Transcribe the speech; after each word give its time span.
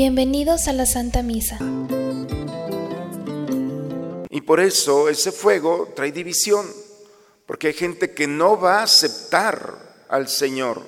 Bienvenidos 0.00 0.68
a 0.68 0.72
la 0.72 0.86
Santa 0.86 1.24
Misa. 1.24 1.58
Y 4.30 4.40
por 4.42 4.60
eso 4.60 5.08
ese 5.08 5.32
fuego 5.32 5.92
trae 5.96 6.12
división, 6.12 6.64
porque 7.46 7.66
hay 7.66 7.72
gente 7.72 8.14
que 8.14 8.28
no 8.28 8.60
va 8.60 8.78
a 8.78 8.84
aceptar 8.84 10.04
al 10.08 10.28
Señor 10.28 10.82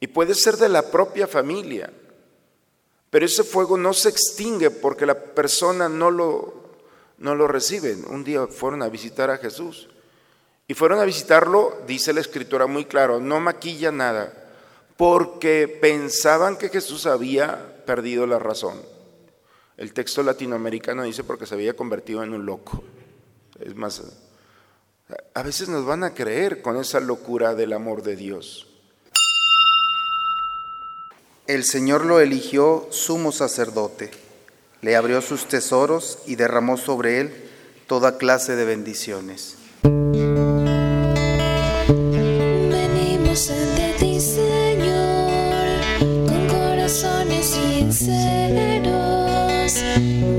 y 0.00 0.08
puede 0.08 0.34
ser 0.34 0.56
de 0.56 0.68
la 0.68 0.90
propia 0.90 1.28
familia, 1.28 1.92
pero 3.10 3.26
ese 3.26 3.44
fuego 3.44 3.76
no 3.76 3.92
se 3.92 4.08
extingue 4.08 4.72
porque 4.72 5.06
la 5.06 5.14
persona 5.14 5.88
no 5.88 6.10
lo, 6.10 6.72
no 7.18 7.36
lo 7.36 7.46
recibe. 7.46 7.94
Un 8.08 8.24
día 8.24 8.48
fueron 8.48 8.82
a 8.82 8.88
visitar 8.88 9.30
a 9.30 9.38
Jesús 9.38 9.88
y 10.66 10.74
fueron 10.74 10.98
a 10.98 11.04
visitarlo, 11.04 11.80
dice 11.86 12.12
la 12.12 12.22
escritura 12.22 12.66
muy 12.66 12.86
claro, 12.86 13.20
no 13.20 13.38
maquilla 13.38 13.92
nada, 13.92 14.32
porque 14.96 15.78
pensaban 15.80 16.56
que 16.56 16.70
Jesús 16.70 17.06
había 17.06 17.74
perdido 17.86 18.26
la 18.26 18.38
razón. 18.38 18.82
El 19.76 19.92
texto 19.92 20.22
latinoamericano 20.22 21.04
dice 21.04 21.24
porque 21.24 21.46
se 21.46 21.54
había 21.54 21.74
convertido 21.74 22.22
en 22.22 22.34
un 22.34 22.44
loco. 22.44 22.82
Es 23.60 23.74
más, 23.74 24.02
a 25.34 25.42
veces 25.42 25.68
nos 25.68 25.86
van 25.86 26.04
a 26.04 26.14
creer 26.14 26.62
con 26.62 26.76
esa 26.76 27.00
locura 27.00 27.54
del 27.54 27.72
amor 27.72 28.02
de 28.02 28.16
Dios. 28.16 28.66
El 31.46 31.64
Señor 31.64 32.04
lo 32.04 32.20
eligió 32.20 32.88
sumo 32.90 33.30
sacerdote, 33.30 34.10
le 34.82 34.96
abrió 34.96 35.22
sus 35.22 35.46
tesoros 35.46 36.18
y 36.26 36.34
derramó 36.34 36.76
sobre 36.76 37.20
él 37.20 37.32
toda 37.86 38.18
clase 38.18 38.56
de 38.56 38.64
bendiciones. 38.64 39.56
inside 47.86 48.84
us. 48.88 50.35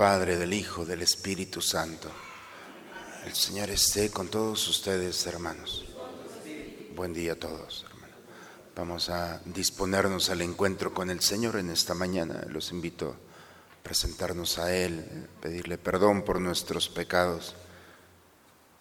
Padre, 0.00 0.38
del 0.38 0.54
Hijo, 0.54 0.86
del 0.86 1.02
Espíritu 1.02 1.60
Santo. 1.60 2.10
El 3.26 3.34
Señor 3.34 3.68
esté 3.68 4.10
con 4.10 4.28
todos 4.28 4.66
ustedes, 4.66 5.26
hermanos. 5.26 5.84
Buen 6.96 7.12
día 7.12 7.32
a 7.32 7.36
todos, 7.36 7.84
hermanos. 7.86 8.16
Vamos 8.74 9.10
a 9.10 9.42
disponernos 9.44 10.30
al 10.30 10.40
encuentro 10.40 10.94
con 10.94 11.10
el 11.10 11.20
Señor 11.20 11.56
en 11.56 11.68
esta 11.68 11.92
mañana. 11.92 12.46
Los 12.48 12.70
invito 12.70 13.10
a 13.10 13.82
presentarnos 13.82 14.58
a 14.58 14.74
Él, 14.74 15.04
pedirle 15.42 15.76
perdón 15.76 16.22
por 16.22 16.40
nuestros 16.40 16.88
pecados. 16.88 17.54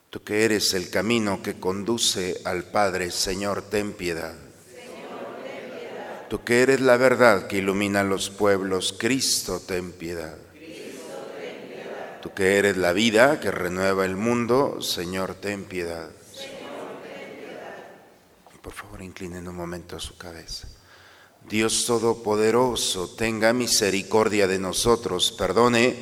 Tú 0.10 0.24
que 0.24 0.46
eres 0.46 0.74
el 0.74 0.90
camino 0.90 1.44
que 1.44 1.60
conduce 1.60 2.40
al 2.46 2.64
Padre, 2.64 3.12
Señor, 3.12 3.64
ten 3.64 3.92
piedad. 3.92 4.36
Tú 6.30 6.46
que 6.46 6.62
eres 6.62 6.80
la 6.80 6.96
verdad 6.96 7.48
que 7.48 7.58
ilumina 7.58 8.04
los 8.06 8.30
pueblos, 8.30 8.96
Cristo, 8.98 9.60
ten 9.60 9.92
piedad. 9.92 10.38
Tú 12.22 12.34
que 12.34 12.58
eres 12.58 12.76
la 12.78 12.92
vida 12.92 13.40
que 13.40 13.52
renueva 13.52 14.06
el 14.06 14.16
mundo, 14.16 14.82
Señor, 14.82 15.36
ten 15.36 15.64
piedad. 15.64 16.10
Por 18.62 18.74
favor, 18.74 19.02
inclinen 19.02 19.48
un 19.48 19.56
momento 19.56 20.00
su 20.00 20.18
cabeza. 20.18 20.68
Dios 21.48 21.86
Todopoderoso, 21.86 23.16
tenga 23.16 23.54
misericordia 23.54 24.48
de 24.48 24.60
nosotros, 24.60 25.32
perdone 25.32 25.96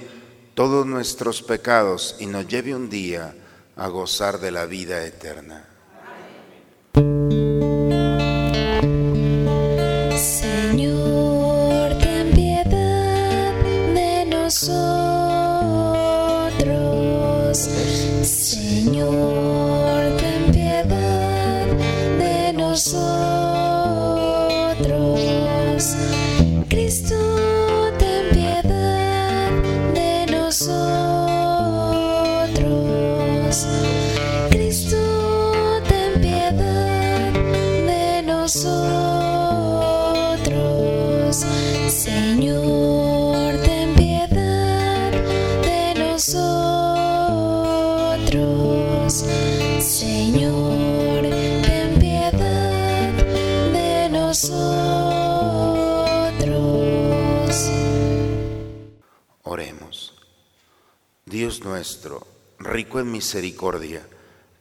todos 0.56 0.86
nuestros 0.86 1.44
pecados 1.44 2.16
y 2.20 2.26
nos 2.26 2.48
lleve 2.48 2.74
un 2.74 2.90
día 2.90 3.36
a 3.76 3.88
gozar 3.88 4.40
de 4.40 4.52
la 4.52 4.66
vida 4.66 5.06
eterna. 5.06 5.77
just 22.78 23.07
nuestro, 61.78 62.26
rico 62.58 63.00
en 63.00 63.12
misericordia, 63.12 64.02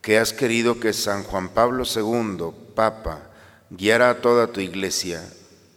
que 0.02 0.18
has 0.18 0.34
querido 0.34 0.78
que 0.78 0.92
San 0.92 1.22
Juan 1.22 1.48
Pablo 1.48 1.84
II, 1.84 2.52
Papa, 2.74 3.30
guiara 3.70 4.10
a 4.10 4.20
toda 4.20 4.48
tu 4.48 4.60
iglesia, 4.60 5.26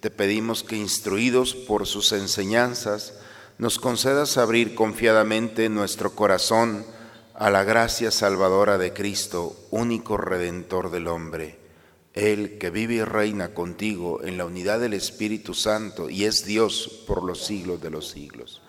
te 0.02 0.12
pedimos 0.12 0.64
que 0.64 0.76
instruidos 0.76 1.56
por 1.56 1.88
sus 1.88 2.12
enseñanzas, 2.12 3.14
nos 3.58 3.80
concedas 3.80 4.38
abrir 4.38 4.76
confiadamente 4.76 5.70
nuestro 5.70 6.14
corazón 6.14 6.86
a 7.36 7.50
la 7.50 7.64
gracia 7.64 8.12
salvadora 8.12 8.78
de 8.78 8.92
Cristo, 8.92 9.56
único 9.72 10.18
redentor 10.18 10.92
del 10.92 11.08
hombre. 11.08 11.58
Él 12.14 12.58
que 12.58 12.70
vive 12.70 12.96
y 12.96 13.04
reina 13.06 13.54
contigo 13.54 14.22
en 14.26 14.38
la 14.38 14.44
unidad 14.44 14.82
del 14.82 14.94
Espíritu 14.94 15.53
Santo 15.53 16.09
y 16.09 16.26
es 16.26 16.44
Dios 16.46 17.03
por 17.08 17.24
los 17.24 17.46
siglos 17.46 17.82
de 17.82 17.92
los 17.92 18.09
siglos. 18.09 18.62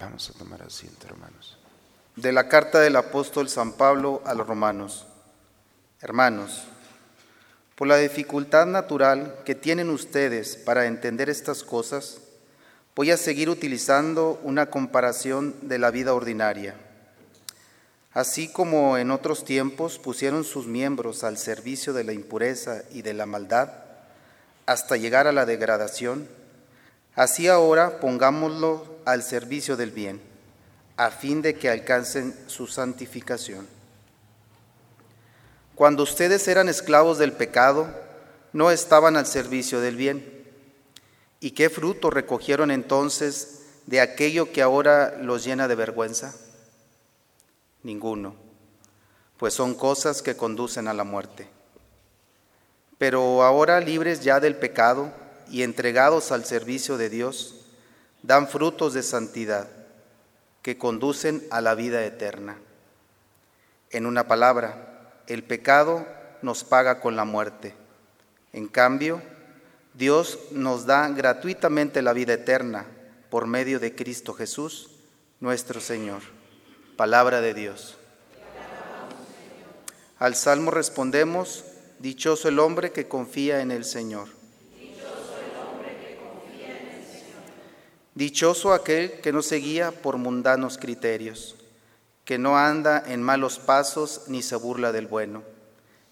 Vamos 0.00 0.28
a 0.30 0.32
tomar 0.32 0.62
asiento, 0.62 1.06
hermanos. 1.06 1.58
De 2.16 2.32
la 2.32 2.48
carta 2.48 2.80
del 2.80 2.96
apóstol 2.96 3.48
San 3.48 3.72
Pablo 3.72 4.22
a 4.24 4.34
los 4.34 4.46
romanos. 4.46 5.06
Hermanos, 6.00 6.64
por 7.74 7.88
la 7.88 7.96
dificultad 7.96 8.66
natural 8.66 9.36
que 9.44 9.54
tienen 9.54 9.90
ustedes 9.90 10.56
para 10.56 10.86
entender 10.86 11.30
estas 11.30 11.62
cosas, 11.62 12.18
voy 12.94 13.10
a 13.10 13.16
seguir 13.16 13.48
utilizando 13.48 14.38
una 14.42 14.66
comparación 14.66 15.54
de 15.62 15.78
la 15.78 15.90
vida 15.90 16.14
ordinaria. 16.14 16.74
Así 18.12 18.52
como 18.52 18.98
en 18.98 19.10
otros 19.10 19.44
tiempos 19.44 19.98
pusieron 19.98 20.44
sus 20.44 20.66
miembros 20.66 21.24
al 21.24 21.36
servicio 21.36 21.92
de 21.92 22.04
la 22.04 22.12
impureza 22.12 22.82
y 22.92 23.02
de 23.02 23.14
la 23.14 23.26
maldad, 23.26 23.70
hasta 24.66 24.96
llegar 24.96 25.26
a 25.26 25.32
la 25.32 25.46
degradación, 25.46 26.28
Así 27.16 27.46
ahora 27.46 28.00
pongámoslo 28.00 28.93
al 29.04 29.22
servicio 29.22 29.76
del 29.76 29.90
bien, 29.90 30.20
a 30.96 31.10
fin 31.10 31.42
de 31.42 31.54
que 31.54 31.68
alcancen 31.68 32.34
su 32.46 32.66
santificación. 32.66 33.66
Cuando 35.74 36.04
ustedes 36.04 36.46
eran 36.46 36.68
esclavos 36.68 37.18
del 37.18 37.32
pecado, 37.32 37.88
no 38.52 38.70
estaban 38.70 39.16
al 39.16 39.26
servicio 39.26 39.80
del 39.80 39.96
bien. 39.96 40.44
¿Y 41.40 41.50
qué 41.50 41.68
fruto 41.68 42.10
recogieron 42.10 42.70
entonces 42.70 43.62
de 43.86 44.00
aquello 44.00 44.52
que 44.52 44.62
ahora 44.62 45.18
los 45.20 45.44
llena 45.44 45.66
de 45.66 45.74
vergüenza? 45.74 46.34
Ninguno, 47.82 48.36
pues 49.36 49.52
son 49.52 49.74
cosas 49.74 50.22
que 50.22 50.36
conducen 50.36 50.86
a 50.86 50.94
la 50.94 51.04
muerte. 51.04 51.48
Pero 52.96 53.42
ahora 53.42 53.80
libres 53.80 54.20
ya 54.20 54.38
del 54.38 54.56
pecado 54.56 55.12
y 55.50 55.62
entregados 55.62 56.30
al 56.30 56.44
servicio 56.44 56.96
de 56.96 57.10
Dios, 57.10 57.63
dan 58.24 58.48
frutos 58.48 58.94
de 58.94 59.02
santidad 59.02 59.68
que 60.62 60.78
conducen 60.78 61.46
a 61.50 61.60
la 61.60 61.74
vida 61.74 62.04
eterna. 62.06 62.56
En 63.90 64.06
una 64.06 64.26
palabra, 64.26 65.20
el 65.26 65.44
pecado 65.44 66.06
nos 66.40 66.64
paga 66.64 67.00
con 67.00 67.16
la 67.16 67.26
muerte. 67.26 67.74
En 68.54 68.66
cambio, 68.66 69.20
Dios 69.92 70.38
nos 70.52 70.86
da 70.86 71.06
gratuitamente 71.08 72.00
la 72.00 72.14
vida 72.14 72.32
eterna 72.32 72.86
por 73.28 73.46
medio 73.46 73.78
de 73.78 73.94
Cristo 73.94 74.32
Jesús, 74.32 74.90
nuestro 75.40 75.80
Señor. 75.80 76.22
Palabra 76.96 77.42
de 77.42 77.52
Dios. 77.52 77.98
Al 80.18 80.34
salmo 80.34 80.70
respondemos, 80.70 81.64
dichoso 81.98 82.48
el 82.48 82.58
hombre 82.58 82.90
que 82.90 83.06
confía 83.06 83.60
en 83.60 83.70
el 83.70 83.84
Señor. 83.84 84.28
Dichoso 88.14 88.72
aquel 88.72 89.20
que 89.20 89.32
no 89.32 89.42
se 89.42 89.56
guía 89.56 89.90
por 89.90 90.18
mundanos 90.18 90.78
criterios, 90.78 91.56
que 92.24 92.38
no 92.38 92.56
anda 92.56 93.02
en 93.04 93.20
malos 93.20 93.58
pasos 93.58 94.22
ni 94.28 94.40
se 94.40 94.54
burla 94.54 94.92
del 94.92 95.08
bueno, 95.08 95.42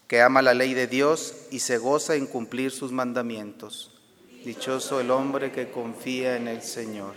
que 0.07 0.21
ama 0.21 0.41
la 0.41 0.53
ley 0.53 0.73
de 0.73 0.87
Dios 0.87 1.33
y 1.49 1.59
se 1.59 1.77
goza 1.77 2.15
en 2.15 2.27
cumplir 2.27 2.71
sus 2.71 2.91
mandamientos. 2.91 4.01
Dichoso 4.43 4.99
el 4.99 5.11
hombre 5.11 5.53
que 5.53 5.71
confía 5.71 6.35
en 6.35 6.49
el 6.49 6.61
Señor. 6.61 7.13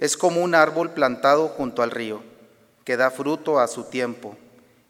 Es 0.00 0.18
como 0.18 0.42
un 0.42 0.54
árbol 0.54 0.90
plantado 0.90 1.48
junto 1.48 1.82
al 1.82 1.90
río, 1.90 2.22
que 2.84 2.98
da 2.98 3.10
fruto 3.10 3.58
a 3.58 3.68
su 3.68 3.84
tiempo 3.84 4.36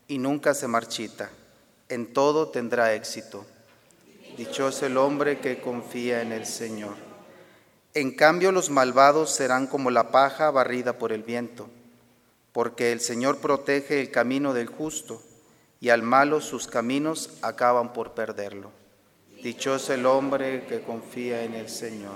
y 0.09 0.19
nunca 0.19 0.55
se 0.55 0.67
marchita. 0.67 1.31
En 1.89 2.13
todo 2.13 2.49
tendrá 2.49 2.95
éxito. 2.95 3.47
Dichoso 4.37 4.87
el 4.87 4.97
hombre 4.97 5.39
que 5.39 5.61
confía 5.61 6.21
en 6.21 6.33
el 6.33 6.47
Señor. 6.47 7.08
En 8.01 8.13
cambio 8.13 8.53
los 8.53 8.71
malvados 8.71 9.35
serán 9.35 9.67
como 9.67 9.91
la 9.91 10.13
paja 10.13 10.53
barrida 10.53 10.99
por 10.99 11.11
el 11.11 11.25
viento, 11.25 11.69
porque 12.53 12.93
el 12.93 13.01
Señor 13.01 13.39
protege 13.39 14.01
el 14.01 14.13
camino 14.13 14.55
del 14.55 14.69
justo, 14.69 15.21
y 15.81 15.89
al 15.89 16.05
malo 16.05 16.41
sus 16.41 16.69
caminos 16.69 17.31
acaban 17.43 17.93
por 17.93 18.13
perderlo. 18.13 18.71
Dichoso 19.43 19.93
el 19.95 20.07
hombre 20.07 20.65
que 20.69 20.81
confía 20.81 21.43
en 21.43 21.55
el 21.55 21.69
Señor. 21.69 22.15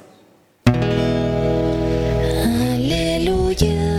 Aleluya. 2.76 3.91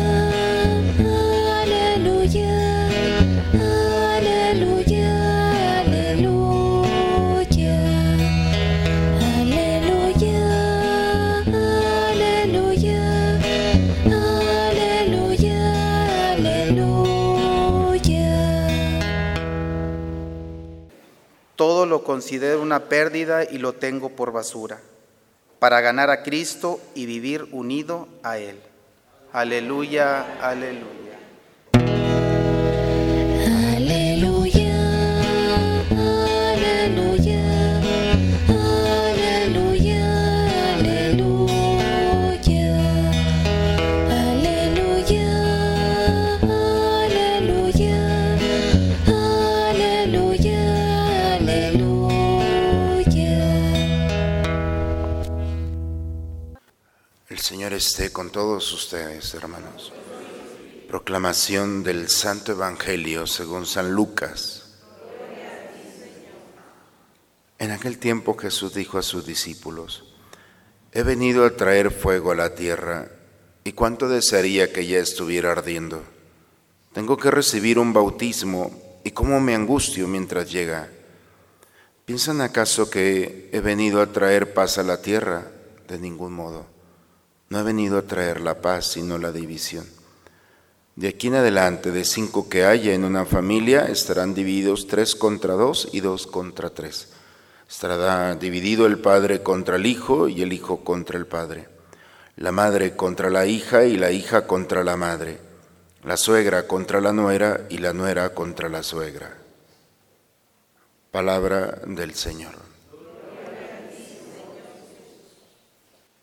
Considero 22.03 22.61
una 22.61 22.85
pérdida 22.85 23.43
y 23.43 23.57
lo 23.57 23.73
tengo 23.73 24.09
por 24.09 24.31
basura, 24.31 24.79
para 25.59 25.81
ganar 25.81 26.09
a 26.09 26.23
Cristo 26.23 26.79
y 26.95 27.05
vivir 27.05 27.47
unido 27.51 28.07
a 28.23 28.37
Él. 28.37 28.59
Aleluya, 29.31 30.37
aleluya. 30.41 31.02
Esté 57.93 58.11
con 58.11 58.31
todos 58.31 58.73
ustedes, 58.73 59.35
hermanos. 59.35 59.93
Proclamación 60.87 61.83
del 61.83 62.09
Santo 62.09 62.53
Evangelio 62.53 63.27
según 63.27 63.67
San 63.67 63.93
Lucas. 63.93 64.79
En 67.59 67.69
aquel 67.69 67.99
tiempo 67.99 68.35
Jesús 68.35 68.73
dijo 68.73 68.97
a 68.97 69.03
sus 69.03 69.27
discípulos, 69.27 70.15
he 70.91 71.03
venido 71.03 71.45
a 71.45 71.55
traer 71.55 71.91
fuego 71.91 72.31
a 72.31 72.35
la 72.35 72.55
tierra, 72.55 73.11
y 73.63 73.73
cuánto 73.73 74.09
desearía 74.09 74.73
que 74.73 74.87
ya 74.87 74.97
estuviera 74.97 75.51
ardiendo. 75.51 76.01
Tengo 76.93 77.15
que 77.17 77.29
recibir 77.29 77.77
un 77.77 77.93
bautismo, 77.93 78.71
y 79.03 79.11
cómo 79.11 79.39
me 79.39 79.53
angustio 79.53 80.07
mientras 80.07 80.51
llega. 80.51 80.89
¿Piensan 82.05 82.41
acaso 82.41 82.89
que 82.89 83.51
he 83.53 83.59
venido 83.59 84.01
a 84.01 84.11
traer 84.11 84.55
paz 84.55 84.79
a 84.79 84.83
la 84.83 84.99
tierra? 84.99 85.51
De 85.87 85.99
ningún 85.99 86.33
modo. 86.33 86.72
No 87.53 87.59
ha 87.59 87.61
venido 87.61 87.99
a 87.99 88.01
traer 88.01 88.41
la 88.41 88.61
paz, 88.61 88.93
sino 88.93 89.19
la 89.19 89.31
división. 89.31 89.85
De 90.95 91.09
aquí 91.09 91.27
en 91.27 91.35
adelante, 91.35 91.91
de 91.91 92.03
cinco 92.03 92.49
que 92.49 92.65
haya 92.65 92.95
en 92.95 93.03
una 93.03 93.25
familia, 93.25 93.85
estarán 93.85 94.33
divididos 94.33 94.87
tres 94.87 95.15
contra 95.15 95.53
dos 95.53 95.87
y 95.91 95.99
dos 95.99 96.25
contra 96.25 96.71
tres. 96.71 97.09
Estará 97.69 98.33
dividido 98.33 98.87
el 98.87 98.97
padre 98.97 99.43
contra 99.43 99.75
el 99.75 99.85
hijo 99.85 100.27
y 100.27 100.41
el 100.41 100.51
hijo 100.51 100.83
contra 100.83 101.19
el 101.19 101.27
padre. 101.27 101.67
La 102.37 102.51
madre 102.51 102.95
contra 102.95 103.29
la 103.29 103.45
hija 103.45 103.85
y 103.85 103.97
la 103.97 104.09
hija 104.09 104.47
contra 104.47 104.83
la 104.83 104.97
madre. 104.97 105.37
La 106.03 106.17
suegra 106.17 106.65
contra 106.65 107.01
la 107.01 107.13
nuera 107.13 107.67
y 107.69 107.77
la 107.77 107.93
nuera 107.93 108.33
contra 108.33 108.67
la 108.67 108.81
suegra. 108.81 109.37
Palabra 111.11 111.81
del 111.85 112.15
Señor. 112.15 112.72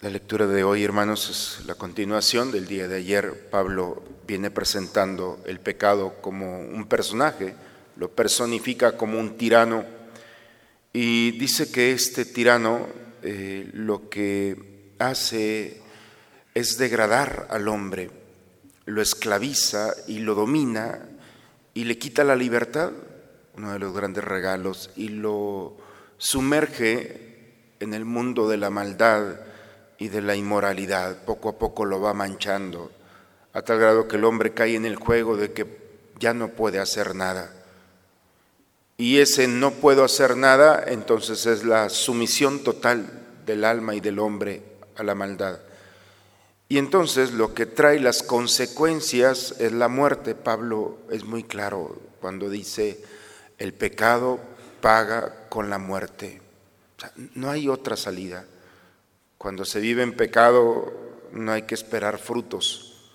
La 0.03 0.09
lectura 0.09 0.47
de 0.47 0.65
hoy, 0.65 0.83
hermanos, 0.83 1.29
es 1.29 1.67
la 1.67 1.75
continuación 1.75 2.51
del 2.51 2.67
día 2.67 2.89
de 2.89 2.97
ayer. 2.97 3.51
Pablo 3.51 4.03
viene 4.27 4.51
presentando 4.51 5.39
el 5.45 5.61
pecado 5.61 6.23
como 6.23 6.59
un 6.59 6.87
personaje, 6.87 7.55
lo 7.97 8.11
personifica 8.11 8.97
como 8.97 9.21
un 9.21 9.37
tirano 9.37 9.85
y 10.95 11.33
dice 11.33 11.71
que 11.71 11.93
este 11.93 12.25
tirano 12.25 12.87
eh, 13.21 13.69
lo 13.75 14.09
que 14.09 14.95
hace 14.99 15.83
es 16.55 16.79
degradar 16.79 17.49
al 17.51 17.69
hombre, 17.69 18.11
lo 18.87 19.03
esclaviza 19.03 19.93
y 20.09 20.21
lo 20.21 20.35
domina 20.35 21.11
y 21.75 21.85
le 21.85 21.99
quita 21.99 22.25
la 22.25 22.37
libertad, 22.37 22.91
uno 23.55 23.75
de 23.75 23.79
los 23.79 23.93
grandes 23.93 24.25
regalos, 24.25 24.93
y 24.97 25.11
lo 25.11 25.77
sumerge 26.17 27.75
en 27.81 27.93
el 27.93 28.07
mundo 28.07 28.49
de 28.49 28.57
la 28.57 28.71
maldad 28.71 29.50
y 30.01 30.09
de 30.09 30.23
la 30.23 30.35
inmoralidad. 30.35 31.25
Poco 31.25 31.51
a 31.51 31.59
poco 31.59 31.85
lo 31.85 32.01
va 32.01 32.13
manchando, 32.13 32.91
a 33.53 33.63
tal 33.63 33.79
grado 33.79 34.09
que 34.09 34.17
el 34.17 34.25
hombre 34.25 34.53
cae 34.53 34.75
en 34.75 34.87
el 34.87 34.97
juego 34.97 35.37
de 35.37 35.53
que 35.53 35.67
ya 36.19 36.35
no 36.35 36.49
puede 36.49 36.81
hacer 36.81 37.15
nada. 37.15 37.55
Y 38.97 39.19
ese 39.19 39.47
no 39.47 39.71
puedo 39.71 40.03
hacer 40.03 40.37
nada, 40.37 40.83
entonces 40.87 41.47
es 41.47 41.65
la 41.65 41.89
sumisión 41.89 42.65
total 42.65 43.07
del 43.47 43.65
alma 43.65 43.95
y 43.95 44.01
del 44.01 44.19
hombre 44.19 44.63
a 44.97 45.03
la 45.03 45.15
maldad. 45.15 45.61
Y 46.69 46.79
entonces 46.79 47.33
lo 47.33 47.53
que 47.53 47.67
trae 47.67 48.01
las 48.01 48.23
consecuencias 48.23 49.55
es 49.59 49.73
la 49.73 49.89
muerte. 49.89 50.35
Pablo 50.35 50.99
es 51.11 51.25
muy 51.25 51.45
claro 51.45 51.99
cuando 52.21 52.49
dice, 52.49 53.03
el 53.59 53.75
pecado 53.75 54.39
paga 54.81 55.49
con 55.49 55.69
la 55.69 55.79
muerte. 55.79 56.41
no 57.35 57.51
hay 57.51 57.69
otra 57.69 57.97
salida. 57.97 58.47
Cuando 59.41 59.65
se 59.65 59.81
vive 59.81 60.03
en 60.03 60.13
pecado 60.13 60.93
no 61.33 61.53
hay 61.53 61.63
que 61.63 61.75
esperar 61.75 62.19
frutos. 62.19 63.09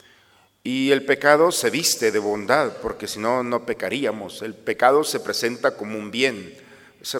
Y 0.63 0.89
el 0.89 1.05
pecado 1.05 1.51
se 1.51 1.69
viste 1.69 2.11
de 2.11 2.17
bondad, 2.17 2.77
porque 2.81 3.05
si 3.05 3.19
no, 3.19 3.43
no 3.43 3.63
pecaríamos. 3.63 4.41
El 4.41 4.55
pecado 4.55 5.03
se 5.03 5.19
presenta 5.19 5.77
como 5.77 5.99
un 5.99 6.09
bien. 6.09 6.57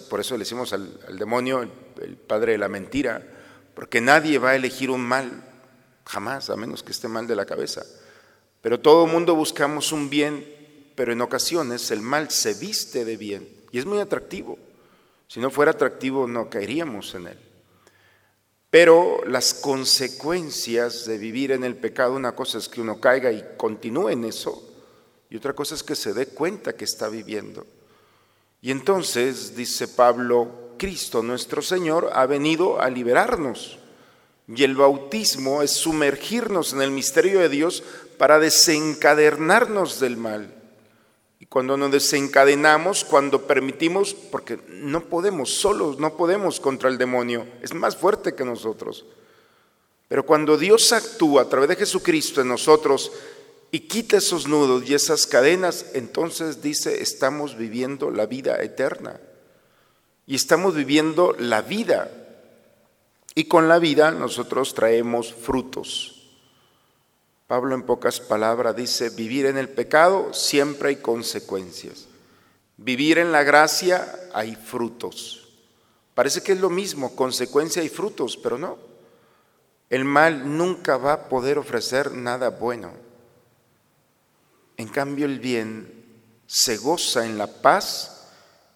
Por 0.10 0.22
eso 0.22 0.34
le 0.34 0.40
decimos 0.40 0.74
al, 0.74 1.20
demonio 1.20 1.62
el, 2.02 2.18
padre 2.18 2.54
de 2.54 2.58
la 2.58 2.68
mentira, 2.68 3.22
porque 3.76 4.02
nadie 4.02 4.40
va 4.40 4.50
a 4.50 4.56
elegir 4.56 4.90
un 4.90 5.02
mal, 5.02 5.44
jamás, 6.04 6.50
a 6.50 6.56
menos 6.56 6.82
que 6.82 6.92
esté 6.92 7.08
mal 7.08 7.28
de 7.28 7.36
la 7.36 7.46
cabeza. 7.46 7.86
Pero 8.64 8.80
todo 8.80 9.06
el 9.06 9.12
mundo 9.12 9.36
buscamos 9.36 9.92
un 9.92 10.10
bien, 10.10 10.92
pero 10.96 11.14
en 11.14 11.22
ocasiones 11.22 11.92
el 11.92 12.02
mal 12.02 12.32
se 12.32 12.56
viste 12.56 13.06
de 13.06 13.18
bien 13.18 13.48
y 13.72 13.78
es 13.78 13.86
muy 13.86 14.00
atractivo. 14.00 14.58
Si 15.28 15.40
no 15.40 15.52
fuera 15.52 15.74
atractivo 15.74 16.26
no 16.26 16.50
caeríamos 16.50 17.14
en 17.14 17.28
él. 17.28 17.55
Pero 18.70 19.24
las 19.26 19.54
consecuencias 19.54 21.06
de 21.06 21.18
vivir 21.18 21.52
en 21.52 21.64
el 21.64 21.76
pecado, 21.76 22.16
una 22.16 22.36
cosa 22.36 22.58
es 22.58 22.68
que 22.68 22.82
uno 22.82 23.00
caiga 23.00 23.32
y 23.32 23.44
continúe 23.58 24.10
en 24.10 24.26
eso, 24.26 24.62
y 25.30 25.38
otra 25.38 25.54
cosa 25.54 25.76
es 25.76 25.84
que 25.84 25.96
se 25.96 26.14
dé 26.14 26.28
cuenta 26.28 26.76
que 26.76 26.86
está 26.86 27.10
viviendo. 27.10 27.66
Y 28.62 28.72
entonces, 28.72 29.56
dice 29.56 29.88
Pablo, 29.88 30.66
Cristo 30.78 31.22
nuestro 31.24 31.62
Señor 31.62 32.10
ha 32.14 32.26
venido 32.26 32.82
a 32.82 32.90
liberarnos. 32.90 33.80
Y 34.48 34.64
el 34.64 34.76
bautismo 34.76 35.62
es 35.62 35.72
sumergirnos 35.72 36.74
en 36.74 36.82
el 36.82 36.92
misterio 36.92 37.40
de 37.40 37.50
Dios 37.50 37.84
para 38.18 38.40
desencadenarnos 38.40 40.00
del 40.00 40.18
mal. 40.18 40.54
Y 41.39 41.48
cuando 41.48 41.75
nos 41.75 41.92
desencadenamos, 41.92 43.04
cuando 43.04 43.46
permitimos, 43.46 44.13
porque 44.13 44.60
no 44.70 45.06
podemos 45.06 45.54
solos, 45.54 46.00
no 46.00 46.15
podemos 46.15 46.60
contra 46.60 46.89
el 46.89 46.98
demonio, 46.98 47.46
es 47.62 47.74
más 47.74 47.98
fuerte 47.98 48.36
que 48.36 48.46
nosotros. 48.46 49.06
Pero 50.08 50.25
cuando 50.25 50.58
Dios 50.58 50.94
actúa 50.94 51.44
a 51.44 51.50
través 51.50 51.70
de 51.70 51.75
Jesucristo 51.75 52.42
en 52.42 52.48
nosotros 52.48 53.12
y 53.72 53.82
quita 53.82 54.18
esos 54.18 54.48
nudos 54.48 54.88
y 54.88 54.94
esas 54.94 55.27
cadenas, 55.27 55.88
entonces 55.94 56.62
dice, 56.62 57.01
estamos 57.01 57.58
viviendo 57.58 58.12
la 58.12 58.25
vida 58.25 58.62
eterna. 58.62 59.20
Y 60.27 60.36
estamos 60.36 60.75
viviendo 60.75 61.36
la 61.38 61.62
vida. 61.62 62.10
Y 63.34 63.46
con 63.46 63.68
la 63.68 63.80
vida 63.80 64.12
nosotros 64.12 64.74
traemos 64.74 65.34
frutos. 65.34 66.15
Pablo 67.48 67.75
en 67.75 67.84
pocas 67.84 68.20
palabras 68.20 68.75
dice, 68.75 69.10
vivir 69.10 69.46
en 69.46 69.58
el 69.58 69.70
pecado 69.70 70.34
siempre 70.34 70.90
hay 70.90 70.96
consecuencias. 70.96 72.08
Vivir 72.78 73.20
en 73.20 73.32
la 73.32 73.44
gracia 73.44 74.14
hay 74.34 74.56
frutos. 74.56 75.48
Parece 76.16 76.42
que 76.42 76.54
es 76.54 76.60
lo 76.60 76.70
mismo, 76.70 77.16
consecuencia 77.16 77.84
y 77.84 77.90
frutos, 77.90 78.38
pero 78.38 78.58
no. 78.58 78.78
El 79.90 80.06
mal 80.06 80.58
nunca 80.58 80.98
va 80.98 81.14
a 81.14 81.30
poder 81.30 81.60
ofrecer 81.60 82.12
nada 82.12 82.50
bueno. 82.50 82.92
En 84.78 84.88
cambio 84.88 85.25
el 85.25 85.40
bien 85.40 86.04
se 86.48 86.78
goza 86.78 87.25
en 87.25 87.38
la 87.38 87.48
paz 87.48 88.30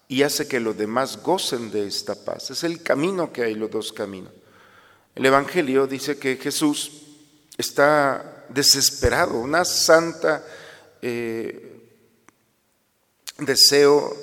y 0.07 0.23
hace 0.23 0.47
que 0.47 0.59
los 0.59 0.77
demás 0.77 1.21
gocen 1.23 1.71
de 1.71 1.88
esta 1.88 2.13
paz. 2.13 2.51
Es 2.51 2.63
el 2.63 2.83
camino 2.83 3.33
que 3.33 3.43
hay, 3.43 3.55
los 3.55 3.71
dos 3.71 3.91
caminos. 3.91 4.31
El 5.15 5.25
Evangelio 5.25 5.88
dice 5.88 6.17
que 6.19 6.38
Jesús 6.38 6.91
está 7.57 8.38
desesperado, 8.49 9.39
una 9.39 9.65
santa 9.65 10.43
eh, 11.01 11.79
deseo 13.37 14.15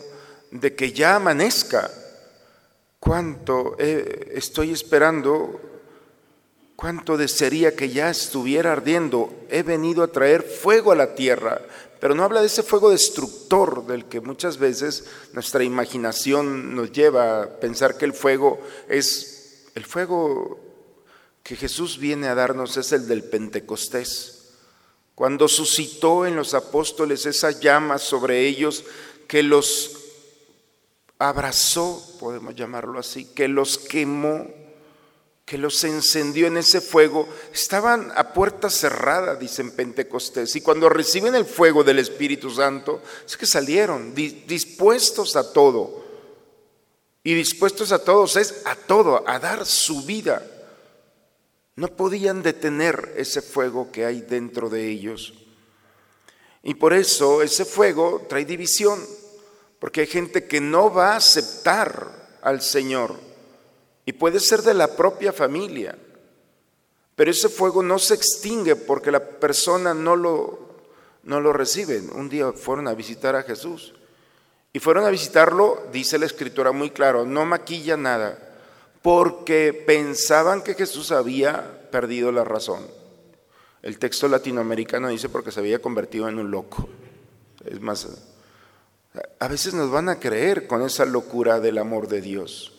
de 0.50 0.74
que 0.74 0.92
ya 0.92 1.16
amanezca. 1.16 1.90
Cuánto 2.98 3.76
eh, 3.78 4.32
estoy 4.34 4.72
esperando, 4.72 5.60
cuánto 6.74 7.16
desearía 7.16 7.76
que 7.76 7.90
ya 7.90 8.10
estuviera 8.10 8.72
ardiendo. 8.72 9.32
He 9.48 9.62
venido 9.62 10.02
a 10.02 10.08
traer 10.08 10.42
fuego 10.42 10.92
a 10.92 10.96
la 10.96 11.14
tierra, 11.14 11.60
pero 12.00 12.14
no 12.14 12.24
habla 12.24 12.40
de 12.40 12.46
ese 12.46 12.62
fuego 12.62 12.90
destructor 12.90 13.86
del 13.86 14.06
que 14.06 14.20
muchas 14.20 14.58
veces 14.58 15.04
nuestra 15.32 15.62
imaginación 15.62 16.74
nos 16.74 16.90
lleva 16.90 17.42
a 17.42 17.46
pensar 17.60 17.96
que 17.96 18.04
el 18.04 18.12
fuego 18.12 18.60
es 18.88 19.36
el 19.74 19.84
fuego 19.84 20.65
que 21.46 21.54
Jesús 21.54 21.98
viene 21.98 22.26
a 22.26 22.34
darnos 22.34 22.76
es 22.76 22.90
el 22.90 23.06
del 23.06 23.22
Pentecostés. 23.22 24.48
Cuando 25.14 25.46
suscitó 25.46 26.26
en 26.26 26.34
los 26.34 26.54
apóstoles 26.54 27.24
esa 27.24 27.52
llama 27.52 27.98
sobre 27.98 28.48
ellos 28.48 28.82
que 29.28 29.44
los 29.44 29.92
abrazó, 31.20 32.02
podemos 32.18 32.56
llamarlo 32.56 32.98
así, 32.98 33.26
que 33.26 33.46
los 33.46 33.78
quemó, 33.78 34.48
que 35.44 35.56
los 35.56 35.84
encendió 35.84 36.48
en 36.48 36.56
ese 36.56 36.80
fuego, 36.80 37.28
estaban 37.54 38.12
a 38.16 38.32
puerta 38.32 38.68
cerrada, 38.68 39.36
dicen 39.36 39.70
Pentecostés, 39.70 40.56
y 40.56 40.62
cuando 40.62 40.88
reciben 40.88 41.36
el 41.36 41.44
fuego 41.44 41.84
del 41.84 42.00
Espíritu 42.00 42.50
Santo, 42.50 43.02
es 43.24 43.36
que 43.36 43.46
salieron 43.46 44.16
dispuestos 44.16 45.36
a 45.36 45.52
todo. 45.52 46.04
Y 47.22 47.34
dispuestos 47.34 47.92
a 47.92 48.02
todos 48.02 48.34
es 48.34 48.62
a 48.64 48.74
todo, 48.74 49.22
a 49.28 49.38
dar 49.38 49.64
su 49.64 50.02
vida 50.02 50.54
no 51.76 51.88
podían 51.88 52.42
detener 52.42 53.12
ese 53.16 53.42
fuego 53.42 53.92
que 53.92 54.06
hay 54.06 54.22
dentro 54.22 54.70
de 54.70 54.88
ellos. 54.88 55.34
Y 56.62 56.74
por 56.74 56.94
eso 56.94 57.42
ese 57.42 57.64
fuego 57.64 58.26
trae 58.28 58.46
división, 58.46 58.98
porque 59.78 60.00
hay 60.00 60.06
gente 60.06 60.46
que 60.46 60.60
no 60.60 60.92
va 60.92 61.12
a 61.12 61.16
aceptar 61.16 62.38
al 62.42 62.62
Señor 62.62 63.14
y 64.06 64.12
puede 64.14 64.40
ser 64.40 64.62
de 64.62 64.72
la 64.72 64.96
propia 64.96 65.32
familia, 65.32 65.98
pero 67.14 67.30
ese 67.30 67.48
fuego 67.48 67.82
no 67.82 67.98
se 67.98 68.14
extingue 68.14 68.74
porque 68.74 69.10
la 69.10 69.20
persona 69.20 69.92
no 69.94 70.16
lo, 70.16 70.58
no 71.24 71.40
lo 71.40 71.52
recibe. 71.52 71.98
Un 71.98 72.28
día 72.28 72.52
fueron 72.52 72.88
a 72.88 72.94
visitar 72.94 73.36
a 73.36 73.42
Jesús 73.42 73.94
y 74.72 74.78
fueron 74.78 75.04
a 75.04 75.10
visitarlo, 75.10 75.86
dice 75.92 76.18
la 76.18 76.26
escritura 76.26 76.72
muy 76.72 76.90
claro, 76.90 77.24
no 77.26 77.44
maquilla 77.44 77.96
nada 77.96 78.45
porque 79.06 79.72
pensaban 79.72 80.62
que 80.62 80.74
Jesús 80.74 81.12
había 81.12 81.88
perdido 81.92 82.32
la 82.32 82.42
razón. 82.42 82.84
El 83.80 84.00
texto 84.00 84.26
latinoamericano 84.26 85.06
dice 85.06 85.28
porque 85.28 85.52
se 85.52 85.60
había 85.60 85.80
convertido 85.80 86.28
en 86.28 86.40
un 86.40 86.50
loco. 86.50 86.88
Es 87.64 87.80
más, 87.80 88.08
a 89.38 89.46
veces 89.46 89.74
nos 89.74 89.92
van 89.92 90.08
a 90.08 90.18
creer 90.18 90.66
con 90.66 90.82
esa 90.82 91.04
locura 91.04 91.60
del 91.60 91.78
amor 91.78 92.08
de 92.08 92.20
Dios. 92.20 92.72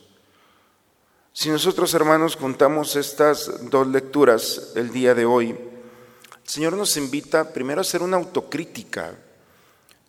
Si 1.31 1.47
nosotros, 1.47 1.93
hermanos, 1.93 2.35
juntamos 2.35 2.97
estas 2.97 3.69
dos 3.69 3.87
lecturas 3.87 4.73
el 4.75 4.91
día 4.91 5.15
de 5.15 5.23
hoy, 5.23 5.51
el 5.51 5.57
Señor 6.43 6.73
nos 6.73 6.97
invita 6.97 7.53
primero 7.53 7.79
a 7.79 7.83
hacer 7.83 8.01
una 8.01 8.17
autocrítica. 8.17 9.15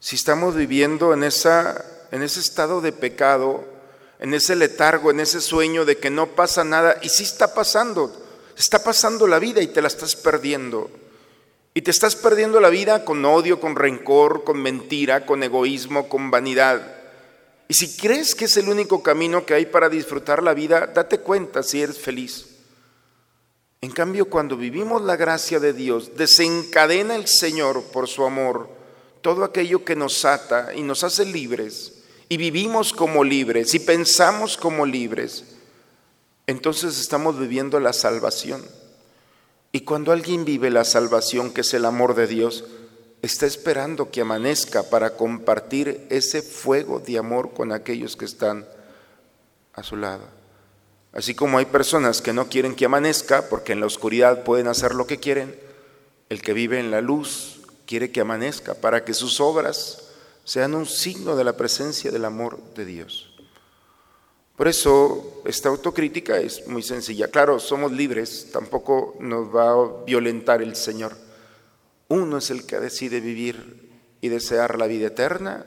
Si 0.00 0.16
estamos 0.16 0.56
viviendo 0.56 1.14
en, 1.14 1.22
esa, 1.22 2.08
en 2.10 2.24
ese 2.24 2.40
estado 2.40 2.80
de 2.80 2.90
pecado, 2.90 3.77
en 4.18 4.34
ese 4.34 4.56
letargo, 4.56 5.10
en 5.10 5.20
ese 5.20 5.40
sueño 5.40 5.84
de 5.84 5.98
que 5.98 6.10
no 6.10 6.28
pasa 6.28 6.64
nada. 6.64 6.98
Y 7.02 7.08
sí 7.08 7.24
está 7.24 7.54
pasando, 7.54 8.12
está 8.56 8.82
pasando 8.82 9.26
la 9.26 9.38
vida 9.38 9.62
y 9.62 9.68
te 9.68 9.82
la 9.82 9.88
estás 9.88 10.16
perdiendo. 10.16 10.90
Y 11.74 11.82
te 11.82 11.90
estás 11.90 12.16
perdiendo 12.16 12.60
la 12.60 12.70
vida 12.70 13.04
con 13.04 13.24
odio, 13.24 13.60
con 13.60 13.76
rencor, 13.76 14.42
con 14.44 14.60
mentira, 14.60 15.26
con 15.26 15.42
egoísmo, 15.42 16.08
con 16.08 16.30
vanidad. 16.30 16.96
Y 17.68 17.74
si 17.74 17.96
crees 17.96 18.34
que 18.34 18.46
es 18.46 18.56
el 18.56 18.68
único 18.68 19.02
camino 19.02 19.44
que 19.46 19.54
hay 19.54 19.66
para 19.66 19.88
disfrutar 19.88 20.42
la 20.42 20.54
vida, 20.54 20.86
date 20.86 21.18
cuenta 21.18 21.62
si 21.62 21.82
eres 21.82 21.98
feliz. 21.98 22.46
En 23.80 23.92
cambio, 23.92 24.28
cuando 24.28 24.56
vivimos 24.56 25.02
la 25.02 25.16
gracia 25.16 25.60
de 25.60 25.72
Dios, 25.72 26.16
desencadena 26.16 27.14
el 27.14 27.28
Señor 27.28 27.84
por 27.92 28.08
su 28.08 28.24
amor 28.24 28.78
todo 29.20 29.44
aquello 29.44 29.84
que 29.84 29.96
nos 29.96 30.24
ata 30.24 30.74
y 30.74 30.82
nos 30.82 31.04
hace 31.04 31.24
libres 31.24 31.97
y 32.28 32.36
vivimos 32.36 32.92
como 32.92 33.24
libres 33.24 33.74
y 33.74 33.78
pensamos 33.78 34.56
como 34.56 34.84
libres, 34.84 35.44
entonces 36.46 36.98
estamos 36.98 37.38
viviendo 37.38 37.80
la 37.80 37.92
salvación. 37.92 38.64
Y 39.72 39.80
cuando 39.80 40.12
alguien 40.12 40.44
vive 40.44 40.70
la 40.70 40.84
salvación, 40.84 41.52
que 41.52 41.60
es 41.60 41.74
el 41.74 41.84
amor 41.84 42.14
de 42.14 42.26
Dios, 42.26 42.64
está 43.22 43.46
esperando 43.46 44.10
que 44.10 44.22
amanezca 44.22 44.84
para 44.84 45.16
compartir 45.16 46.06
ese 46.10 46.42
fuego 46.42 47.00
de 47.00 47.18
amor 47.18 47.52
con 47.52 47.72
aquellos 47.72 48.16
que 48.16 48.24
están 48.24 48.66
a 49.74 49.82
su 49.82 49.96
lado. 49.96 50.24
Así 51.12 51.34
como 51.34 51.58
hay 51.58 51.66
personas 51.66 52.22
que 52.22 52.32
no 52.32 52.48
quieren 52.48 52.74
que 52.74 52.84
amanezca 52.84 53.48
porque 53.48 53.72
en 53.72 53.80
la 53.80 53.86
oscuridad 53.86 54.44
pueden 54.44 54.68
hacer 54.68 54.94
lo 54.94 55.06
que 55.06 55.18
quieren, 55.18 55.58
el 56.28 56.42
que 56.42 56.52
vive 56.52 56.78
en 56.78 56.90
la 56.90 57.00
luz 57.00 57.60
quiere 57.86 58.10
que 58.10 58.20
amanezca 58.20 58.74
para 58.74 59.04
que 59.04 59.14
sus 59.14 59.40
obras 59.40 60.07
sean 60.48 60.74
un 60.74 60.86
signo 60.86 61.36
de 61.36 61.44
la 61.44 61.58
presencia 61.58 62.10
del 62.10 62.24
amor 62.24 62.58
de 62.74 62.86
Dios. 62.86 63.34
Por 64.56 64.66
eso 64.66 65.42
esta 65.44 65.68
autocrítica 65.68 66.38
es 66.38 66.66
muy 66.66 66.82
sencilla. 66.82 67.28
Claro, 67.28 67.60
somos 67.60 67.92
libres, 67.92 68.48
tampoco 68.50 69.14
nos 69.20 69.54
va 69.54 69.72
a 69.72 70.04
violentar 70.06 70.62
el 70.62 70.74
Señor. 70.74 71.14
Uno 72.08 72.38
es 72.38 72.48
el 72.48 72.64
que 72.64 72.80
decide 72.80 73.20
vivir 73.20 73.90
y 74.22 74.28
desear 74.28 74.78
la 74.78 74.86
vida 74.86 75.08
eterna, 75.08 75.66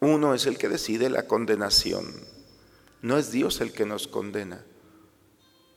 uno 0.00 0.34
es 0.34 0.44
el 0.44 0.58
que 0.58 0.68
decide 0.68 1.08
la 1.08 1.26
condenación. 1.26 2.04
No 3.00 3.16
es 3.16 3.32
Dios 3.32 3.62
el 3.62 3.72
que 3.72 3.86
nos 3.86 4.06
condena. 4.06 4.62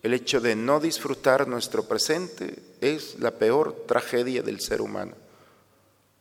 El 0.04 0.14
hecho 0.14 0.42
de 0.42 0.58
no 0.58 0.82
disfrutar 0.82 1.48
nuestro 1.48 1.84
presente 1.88 2.62
es 2.82 3.20
la 3.20 3.32
peor 3.40 3.86
tragedia 3.88 4.42
del 4.42 4.60
ser 4.60 4.82
humano. 4.82 5.16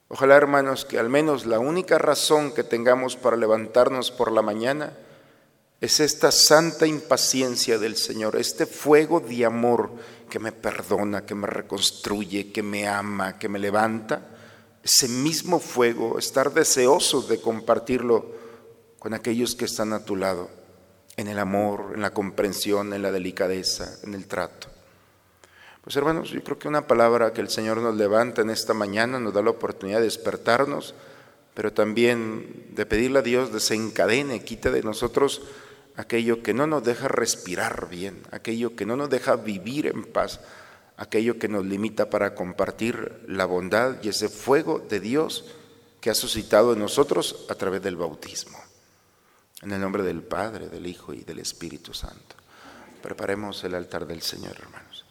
Ojalá, 0.09 0.37
hermanos, 0.37 0.85
que 0.85 0.99
al 0.99 1.09
menos 1.09 1.47
la 1.47 1.59
única 1.59 1.99
razón 1.99 2.53
que 2.53 2.63
tengamos 2.63 3.17
para 3.17 3.37
levantarnos 3.37 4.13
por 4.13 4.31
la 4.31 4.41
mañana 4.41 4.97
es 5.81 6.01
esta 6.01 6.31
santa 6.31 6.87
impaciencia 6.87 7.79
del 7.79 7.97
Señor, 7.97 8.37
este 8.37 8.67
fuego 8.67 9.21
de 9.21 9.45
amor 9.45 9.91
que 10.31 10.39
me 10.39 10.53
perdona, 10.53 11.27
que 11.27 11.35
me 11.35 11.47
reconstruye, 11.47 12.53
que 12.53 12.63
me 12.63 12.87
ama, 12.87 13.39
que 13.39 13.49
me 13.49 13.59
levanta. 13.59 14.31
Ese 14.83 15.09
mismo 15.09 15.59
fuego, 15.59 16.19
estar 16.19 16.55
deseosos 16.55 17.29
de 17.29 17.41
compartirlo 17.41 18.31
con 19.01 19.13
aquellos 19.13 19.55
que 19.57 19.65
están 19.65 19.93
a 19.93 20.05
tu 20.05 20.17
lado. 20.17 20.49
en 21.19 21.29
el 21.29 21.39
amor, 21.39 21.93
en 21.95 22.03
la 22.03 22.11
comprensión, 22.11 22.93
en 22.93 23.01
la 23.01 23.11
delicadeza, 23.11 23.99
en 24.03 24.13
el 24.13 24.27
trato. 24.27 24.69
Pues 25.87 25.95
hermanos, 25.95 26.31
yo 26.31 26.43
creo 26.43 26.59
que 26.59 26.67
una 26.67 26.89
palabra 26.89 27.33
que 27.33 27.41
el 27.41 27.49
Señor 27.49 27.77
nos 27.77 27.95
levanta 27.95 28.43
en 28.43 28.51
esta 28.51 28.75
mañana 28.75 29.21
nos 29.21 29.33
da 29.33 29.41
la 29.41 29.51
oportunidad 29.51 29.99
de 29.99 30.07
despertarnos, 30.07 30.97
pero 31.55 31.73
también 31.73 32.67
de 32.73 32.87
pedirle 32.87 33.21
a 33.21 33.23
Dios 33.23 33.53
desencadene, 33.53 34.43
quite 34.43 34.73
de 34.73 34.83
nosotros 34.83 35.43
aquello 35.95 36.43
que 36.43 36.55
no 36.55 36.67
nos 36.67 36.83
deja 36.83 37.07
respirar 37.07 37.89
bien, 37.89 38.21
aquello 38.33 38.75
que 38.75 38.85
no 38.85 38.97
nos 38.97 39.11
deja 39.11 39.37
vivir 39.37 39.87
en 39.87 40.03
paz, 40.03 40.41
aquello 40.97 41.39
que 41.39 41.47
nos 41.47 41.65
limita 41.65 42.11
para 42.11 42.35
compartir 42.35 43.23
la 43.29 43.45
bondad 43.45 44.03
y 44.03 44.09
ese 44.09 44.29
fuego 44.29 44.81
de 44.81 44.99
Dios 44.99 45.45
que 46.01 46.11
ha 46.11 46.15
suscitado 46.15 46.73
en 46.73 46.81
nosotros 46.81 47.47
a 47.49 47.55
través 47.55 47.81
del 47.81 47.95
bautismo. 47.95 48.59
En 49.63 49.71
el 49.71 49.81
nombre 49.81 50.03
del 50.03 50.25
Padre, 50.25 50.69
del 50.69 50.89
Hijo 50.89 51.15
y 51.15 51.23
del 51.23 51.39
Espíritu 51.39 51.95
Santo. 51.95 52.35
Preparemos 53.01 53.63
el 53.63 53.77
altar 53.77 54.05
del 54.05 54.23
Señor, 54.23 54.57
hermanos. 54.59 55.07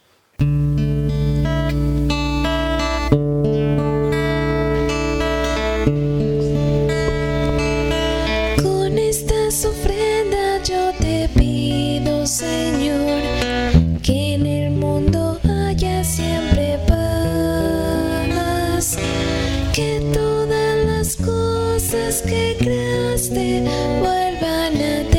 Que 19.86 20.00
todas 20.12 20.84
las 20.84 21.16
cosas 21.16 22.22
que 22.22 22.56
creaste 22.58 23.62
vuelvan 24.00 24.74
a 24.74 25.10
tener 25.10 25.15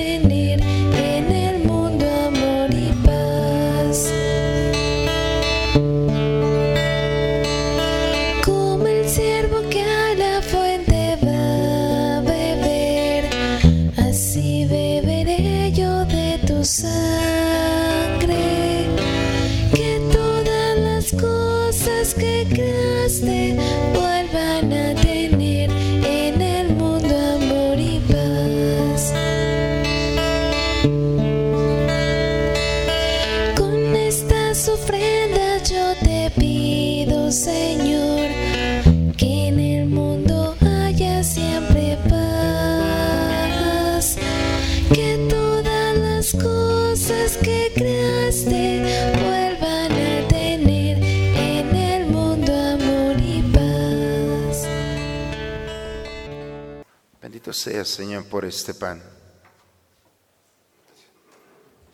Seas, 57.67 57.89
Señor, 57.89 58.24
por 58.29 58.45
este 58.45 58.74
pan, 58.74 59.03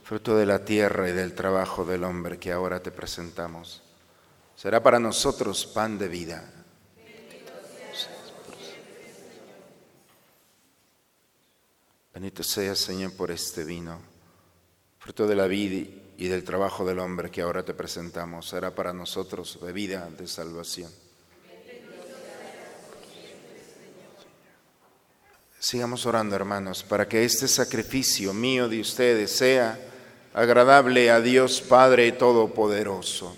fruto 0.03 0.37
de 0.37 0.45
la 0.45 0.63
tierra 0.63 1.09
y 1.09 1.13
del 1.13 1.33
trabajo 1.33 1.83
del 1.83 2.03
hombre 2.03 2.37
que 2.37 2.51
ahora 2.51 2.83
te 2.83 2.91
presentamos. 2.91 3.81
Será 4.55 4.83
para 4.83 4.99
nosotros 4.99 5.65
pan 5.65 5.97
de 5.97 6.07
vida. 6.09 6.47
Bendito 12.13 12.43
seas, 12.43 12.77
Señor, 12.77 13.15
por 13.17 13.31
este 13.31 13.63
vino, 13.63 13.99
fruto 14.99 15.25
de 15.25 15.33
la 15.33 15.47
vida 15.47 15.89
y 16.17 16.27
del 16.27 16.43
trabajo 16.43 16.85
del 16.85 16.99
hombre 16.99 17.31
que 17.31 17.41
ahora 17.41 17.65
te 17.65 17.73
presentamos. 17.73 18.47
Será 18.47 18.75
para 18.75 18.93
nosotros 18.93 19.59
bebida 19.59 20.07
de 20.11 20.27
salvación. 20.27 21.02
Sigamos 25.63 26.05
orando, 26.05 26.35
hermanos, 26.35 26.83
para 26.83 27.07
que 27.07 27.23
este 27.23 27.47
sacrificio 27.47 28.33
mío 28.33 28.67
de 28.67 28.81
ustedes 28.81 29.31
sea 29.31 29.79
agradable 30.33 31.09
a 31.09 31.21
Dios 31.21 31.61
Padre 31.61 32.11
Todopoderoso. 32.11 33.33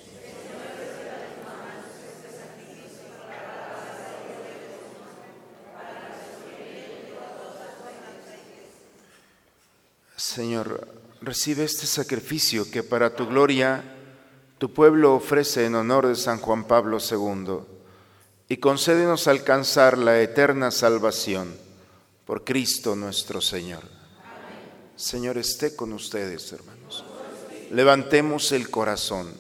Señor, 10.16 10.88
recibe 11.22 11.64
este 11.64 11.86
sacrificio 11.86 12.72
que 12.72 12.82
para 12.82 13.16
tu 13.16 13.28
gloria 13.28 13.84
tu 14.58 14.74
pueblo 14.74 15.14
ofrece 15.14 15.66
en 15.66 15.76
honor 15.76 16.08
de 16.08 16.16
San 16.16 16.40
Juan 16.40 16.64
Pablo 16.64 16.98
II 16.98 17.60
y 18.50 18.58
concédenos 18.58 19.28
alcanzar 19.28 20.00
la 20.00 20.20
eterna 20.20 20.72
salvación 20.72 21.65
por 22.26 22.44
Cristo 22.44 22.96
nuestro 22.96 23.40
Señor. 23.40 23.84
Señor, 24.96 25.38
esté 25.38 25.76
con 25.76 25.94
ustedes, 25.94 26.52
hermanos. 26.52 27.04
Levantemos 27.72 28.52
el 28.52 28.70
corazón. 28.70 29.34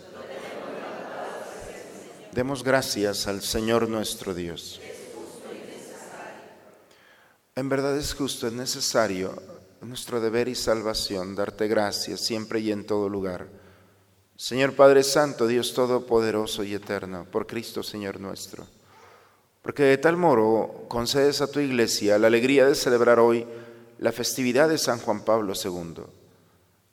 Demos 2.32 2.64
gracias 2.64 3.28
al 3.28 3.42
Señor 3.42 3.88
nuestro 3.88 4.34
Dios. 4.34 4.82
En 7.56 7.70
verdad 7.70 7.98
es 7.98 8.14
justo, 8.14 8.48
es 8.48 8.54
necesario, 8.54 9.42
nuestro 9.80 10.20
deber 10.20 10.50
y 10.50 10.56
salvación, 10.56 11.36
darte 11.36 11.70
gracias 11.70 12.20
siempre 12.20 12.60
y 12.60 12.72
en 12.72 12.86
todo 12.86 13.08
lugar. 13.08 13.48
Señor 14.36 14.76
Padre 14.76 15.04
Santo, 15.04 15.48
Dios 15.48 15.74
Todopoderoso 15.74 16.66
y 16.66 16.74
Eterno, 16.74 17.26
por 17.32 17.48
Cristo 17.48 17.82
Señor 17.82 18.20
nuestro. 18.20 18.68
Porque 19.66 19.82
de 19.82 19.98
tal 19.98 20.16
modo 20.16 20.86
concedes 20.88 21.42
a 21.42 21.48
tu 21.48 21.60
iglesia 21.60 22.20
la 22.20 22.28
alegría 22.28 22.68
de 22.68 22.76
celebrar 22.76 23.18
hoy 23.18 23.48
la 23.98 24.12
festividad 24.12 24.70
de 24.70 24.78
San 24.78 25.00
Juan 25.00 25.26
Pablo 25.26 25.54
II, 25.56 26.04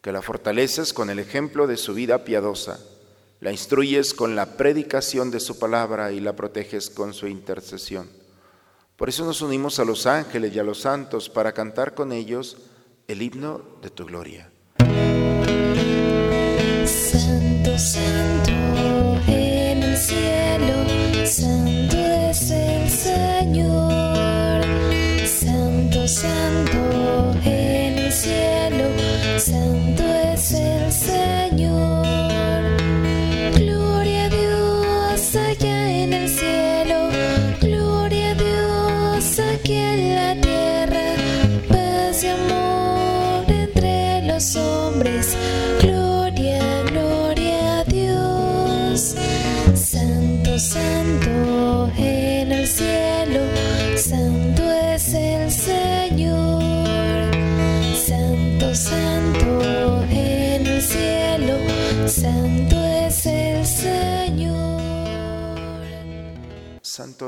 que 0.01 0.11
la 0.11 0.23
fortaleces 0.23 0.95
con 0.95 1.11
el 1.11 1.19
ejemplo 1.19 1.67
de 1.67 1.77
su 1.77 1.93
vida 1.93 2.25
piadosa, 2.25 2.81
la 3.41 3.53
instruyes 3.53 4.15
con 4.15 4.35
la 4.37 4.57
predicación 4.57 5.31
de 5.31 5.41
su 5.41 5.59
palabra 5.59 6.13
y 6.13 6.21
la 6.21 6.35
proteges 6.35 6.89
con 6.89 7.13
su 7.13 7.27
intercesión. 7.27 8.09
Por 8.97 9.11
eso 9.11 9.27
nos 9.27 9.43
unimos 9.43 9.79
a 9.79 9.85
los 9.85 10.07
ángeles 10.07 10.55
y 10.55 10.59
a 10.59 10.65
los 10.65 10.81
santos 10.81 11.29
para 11.29 11.53
cantar 11.53 11.93
con 11.93 12.11
ellos 12.11 12.57
el 13.07 13.21
himno 13.21 13.61
de 13.83 13.91
tu 13.91 14.07
gloria. 14.07 14.51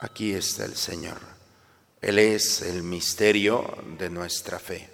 Aquí 0.00 0.32
está 0.32 0.64
el 0.64 0.76
Señor. 0.76 1.18
Él 2.00 2.18
es 2.18 2.62
el 2.62 2.82
misterio 2.82 3.76
de 3.98 4.08
nuestra 4.08 4.58
fe. 4.58 4.88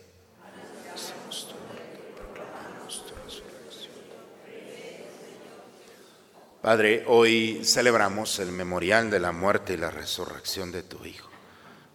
Padre, 6.61 7.05
hoy 7.07 7.61
celebramos 7.65 8.41
el 8.41 8.51
memorial 8.51 9.09
de 9.09 9.21
la 9.21 9.31
muerte 9.31 9.75
y 9.75 9.77
la 9.77 9.93
resurrección 9.93 10.73
de 10.73 10.83
tu 10.83 11.05
Hijo. 11.05 11.31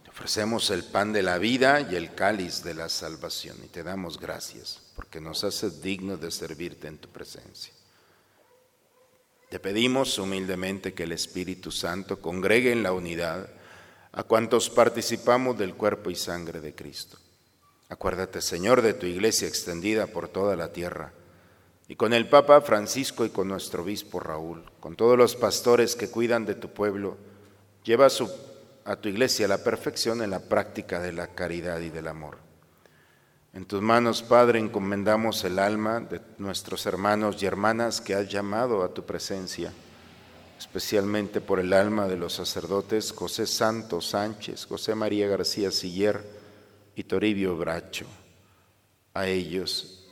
Te 0.06 0.12
ofrecemos 0.12 0.70
el 0.70 0.86
pan 0.86 1.12
de 1.12 1.24
la 1.24 1.38
vida 1.38 1.82
y 1.82 1.96
el 1.96 2.16
cáliz 2.16 2.64
de 2.64 2.76
la 2.76 2.88
salvación 2.88 3.58
y 3.66 3.68
te 3.68 3.84
damos 3.84 4.18
gracias 4.18 4.80
porque 4.96 5.20
nos 5.20 5.44
haces 5.44 5.82
dignos 5.82 6.22
de 6.22 6.32
servirte 6.32 6.88
en 6.88 6.98
tu 6.98 7.10
presencia. 7.10 7.74
Te 9.52 9.60
pedimos 9.60 10.18
humildemente 10.18 10.94
que 10.94 11.04
el 11.04 11.12
Espíritu 11.12 11.72
Santo 11.72 12.22
congregue 12.22 12.72
en 12.72 12.84
la 12.84 12.94
unidad 12.94 13.50
a 14.14 14.24
cuantos 14.24 14.70
participamos 14.70 15.58
del 15.58 15.74
cuerpo 15.74 16.10
y 16.10 16.16
sangre 16.16 16.62
de 16.62 16.74
Cristo. 16.74 17.18
Acuérdate, 17.90 18.40
Señor, 18.40 18.82
de 18.82 18.94
tu 18.94 19.08
iglesia 19.08 19.50
extendida 19.50 20.08
por 20.08 20.30
toda 20.30 20.56
la 20.56 20.72
tierra, 20.72 21.12
y 21.90 21.98
con 21.98 22.14
el 22.14 22.30
Papa 22.30 22.62
Francisco 22.62 23.26
y 23.26 23.30
con 23.30 23.50
nuestro 23.50 23.84
obispo 23.84 24.22
Raúl, 24.22 24.64
con 24.80 24.96
todos 24.96 25.18
los 25.18 25.36
pastores 25.36 25.98
que 25.98 26.10
cuidan 26.10 26.46
de 26.46 26.56
tu 26.56 26.70
pueblo, 26.70 27.18
lleva 27.84 28.08
a, 28.86 28.96
tu 28.96 29.10
iglesia 29.10 29.50
la 29.50 29.66
perfección 29.66 30.22
en 30.22 30.30
la 30.30 30.40
práctica 30.40 31.02
de 31.02 31.12
la 31.12 31.28
caridad 31.28 31.82
y 31.82 31.90
del 31.90 32.08
amor. 32.08 32.38
En 33.54 33.66
tus 33.66 33.82
manos, 33.82 34.24
Padre, 34.24 34.60
encomendamos 34.60 35.44
el 35.44 35.60
alma 35.60 36.00
de 36.00 36.22
nuestros 36.38 36.86
hermanos 36.86 37.44
y 37.44 37.46
hermanas 37.46 38.00
que 38.00 38.16
has 38.16 38.30
llamado 38.30 38.82
a 38.82 38.94
tu 38.94 39.06
presencia, 39.06 39.74
especialmente 40.58 41.42
por 41.42 41.60
el 41.60 41.74
alma 41.74 42.08
de 42.08 42.16
los 42.16 42.32
sacerdotes 42.34 43.12
José 43.12 43.46
Santos 43.46 44.08
Sánchez, 44.12 44.66
José 44.68 44.96
María 44.96 45.28
García 45.28 45.70
Siller 45.70 46.24
y 46.96 47.04
Toribio 47.04 47.58
Bracho. 47.58 48.06
A 49.14 49.28
ellos, 49.28 50.08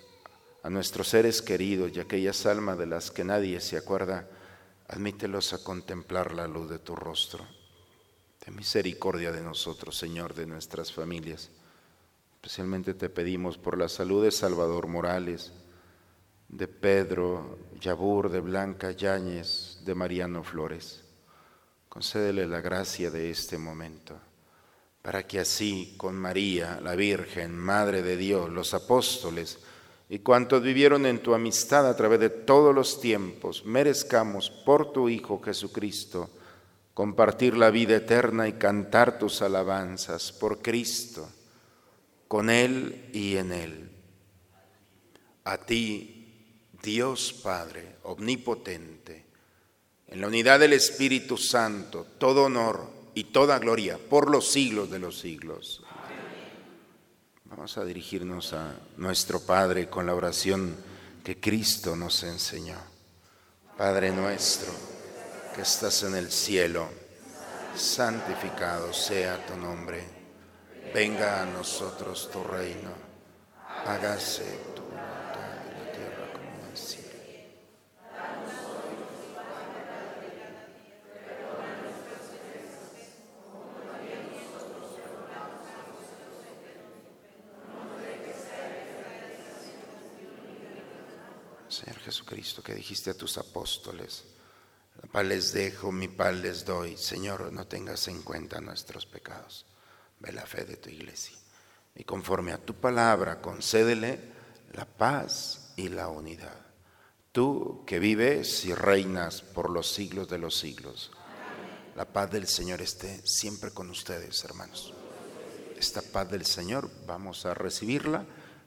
a 0.62 0.69
nuestros 0.69 1.08
seres 1.08 1.41
queridos 1.41 1.91
y 1.95 2.02
aquellas 2.02 2.45
almas 2.45 2.78
de 2.78 2.88
las 2.88 3.10
que 3.10 3.23
nadie 3.23 3.62
se 3.62 3.78
acuerda, 3.78 4.28
admítelos 4.89 5.54
a 5.54 5.63
contemplar 5.63 6.34
la 6.34 6.45
luz 6.45 6.69
de 6.69 6.80
tu 6.80 6.93
rostro. 6.93 7.45
Ten 8.43 8.54
misericordia 8.54 9.32
de 9.32 9.41
nosotros, 9.41 9.97
Señor, 9.97 10.34
de 10.34 10.45
nuestras 10.45 10.91
familias 10.91 11.49
Especialmente 12.41 12.93
te 12.93 13.10
pedimos 13.10 13.58
por 13.58 13.78
la 13.78 13.89
salud 13.89 14.23
de 14.23 14.32
Salvador 14.32 14.88
Morales, 14.88 15.52
de 16.47 16.69
Pedro 16.69 17.60
Yabur, 17.82 18.32
de 18.32 18.39
Blanca 18.39 18.91
Yáñez, 18.91 19.80
de 19.84 19.93
Mariano 19.93 20.41
Flores. 20.45 21.04
Concédele 21.89 22.47
la 22.47 22.62
gracia 22.62 23.12
de 23.12 23.30
este 23.30 23.58
momento, 23.58 24.17
para 25.02 25.28
que 25.28 25.41
así 25.41 25.95
con 25.97 26.15
María, 26.15 26.80
la 26.82 26.95
Virgen, 26.95 27.58
Madre 27.58 28.04
de 28.04 28.15
Dios, 28.15 28.49
los 28.49 28.73
apóstoles 28.73 29.60
y 30.08 30.19
cuantos 30.19 30.63
vivieron 30.63 31.06
en 31.06 31.21
tu 31.21 31.34
amistad 31.34 31.89
a 31.89 31.97
través 31.97 32.21
de 32.21 32.30
todos 32.30 32.73
los 32.73 33.02
tiempos, 33.02 33.65
merezcamos 33.65 34.49
por 34.49 34.93
tu 34.93 35.10
Hijo 35.10 35.41
Jesucristo 35.41 36.30
compartir 36.93 37.58
la 37.58 37.69
vida 37.69 37.97
eterna 37.97 38.47
y 38.47 38.54
cantar 38.54 39.19
tus 39.19 39.41
alabanzas 39.41 40.32
por 40.32 40.62
Cristo 40.62 41.30
con 42.30 42.52
Él 42.52 43.10
y 43.12 43.38
en 43.38 43.52
Él. 43.52 43.89
A 45.46 45.58
ti, 45.58 46.62
Dios 46.82 47.34
Padre, 47.34 47.96
omnipotente, 48.04 49.26
en 50.08 50.22
la 50.22 50.28
unidad 50.28 50.60
del 50.60 50.74
Espíritu 50.74 51.38
Santo, 51.38 52.06
todo 52.20 52.44
honor 52.44 52.88
y 53.15 53.26
toda 53.26 53.58
gloria 53.58 53.98
por 53.98 54.30
los 54.30 54.48
siglos 54.52 54.92
de 54.92 55.00
los 55.00 55.20
siglos. 55.20 55.84
Vamos 57.46 57.80
a 57.80 57.84
dirigirnos 57.84 58.54
a 58.54 58.80
nuestro 58.98 59.39
Padre 59.39 59.89
con 59.89 60.06
la 60.06 60.13
oración 60.13 60.78
que 61.24 61.39
Cristo 61.39 61.96
nos 61.96 62.22
enseñó. 62.22 62.78
Padre 63.76 64.12
nuestro, 64.12 64.72
que 65.56 65.63
estás 65.63 66.04
en 66.04 66.13
el 66.13 66.32
cielo, 66.32 66.89
santificado 67.76 68.94
sea 68.94 69.44
tu 69.48 69.58
nombre 69.58 70.18
venga 70.93 71.41
a 71.41 71.45
nosotros 71.45 72.30
tu 72.32 72.43
reino, 72.43 72.91
hágase 73.86 74.43
tu 74.75 74.82
voluntad 74.82 75.67
en 75.67 75.86
la 75.86 75.91
tierra 75.91 76.34
como 76.34 76.65
en 76.65 76.71
el 76.71 76.78
cielo. 76.78 77.10
Señor 91.67 91.99
Jesucristo, 91.99 92.63
que 92.63 92.73
dijiste 92.73 93.12
a 93.12 93.13
tus 93.13 93.38
apóstoles, 93.38 94.25
la 95.02 95.10
paz 95.10 95.25
les 95.25 95.54
dejo, 95.54 95.91
mi 95.91 96.08
paz 96.08 96.34
les 96.34 96.65
doy. 96.65 96.97
Señor, 96.97 97.54
no 97.54 97.67
tengas 97.67 98.08
en 98.08 98.21
cuenta 98.23 98.60
nuestros 98.60 99.06
pecados 99.06 99.68
ve 100.19 100.32
la 100.32 100.45
fe 100.45 100.65
de 100.65 100.77
tu 100.77 100.89
iglesia. 100.89 101.38
Y 101.95 102.03
conforme 102.03 102.51
a 102.51 102.58
tu 102.58 102.75
palabra, 102.75 103.41
concédele 103.41 104.19
la 104.73 104.86
paz 104.86 105.73
y 105.75 105.89
la 105.89 106.08
unidad. 106.08 106.55
Tú 107.32 107.84
que 107.86 107.99
vives 107.99 108.65
y 108.65 108.73
reinas 108.73 109.41
por 109.41 109.69
los 109.69 109.91
siglos 109.91 110.29
de 110.29 110.38
los 110.38 110.58
siglos. 110.58 111.12
La 111.95 112.05
paz 112.05 112.32
del 112.32 112.47
Señor 112.47 112.82
esté 112.82 113.25
siempre 113.25 113.71
con 113.71 113.89
ustedes, 113.89 114.43
hermanos. 114.43 114.93
Esta 115.77 116.01
paz 116.01 116.29
del 116.29 116.45
Señor 116.45 116.89
vamos 117.05 117.45
a 117.45 117.53
recibirla, 117.53 118.25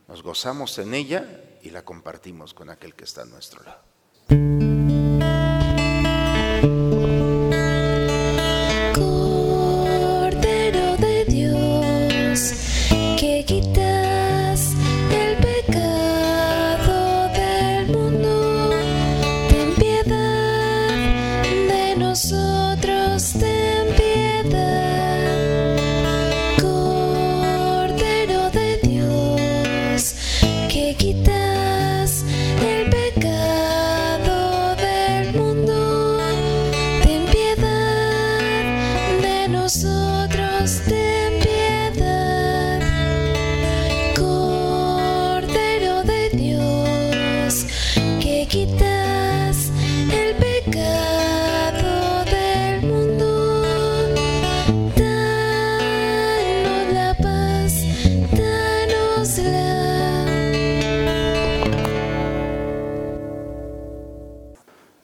nos 0.08 0.22
gozamos 0.22 0.78
en 0.78 0.94
ella 0.94 1.58
y 1.62 1.70
la 1.70 1.84
compartimos 1.84 2.54
con 2.54 2.70
aquel 2.70 2.94
que 2.94 3.04
está 3.04 3.22
a 3.22 3.26
nuestro 3.26 3.62
lado. 3.62 4.61